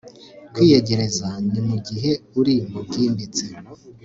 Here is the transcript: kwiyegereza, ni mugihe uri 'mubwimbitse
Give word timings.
kwiyegereza, 0.53 1.27
ni 1.51 1.61
mugihe 1.67 2.11
uri 2.39 2.55
'mubwimbitse 2.61 3.45